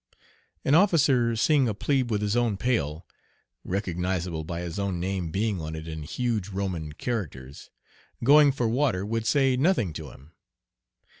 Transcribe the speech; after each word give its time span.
An 0.65 0.73
officer 0.73 1.35
seeing 1.35 1.67
a 1.69 1.75
plebe 1.75 2.09
with 2.09 2.23
his 2.23 2.35
own 2.35 2.57
pail 2.57 3.05
recognizable 3.63 4.43
by 4.43 4.61
his 4.61 4.79
own 4.79 4.99
name 4.99 5.29
being 5.29 5.61
on 5.61 5.75
it 5.75 5.87
in 5.87 6.01
huge 6.01 6.49
Roman 6.49 6.91
characters 6.93 7.69
going 8.23 8.51
for 8.51 8.67
water 8.67 9.05
would 9.05 9.27
say 9.27 9.55
nothing 9.55 9.93
to 9.93 10.09
him. 10.09 10.31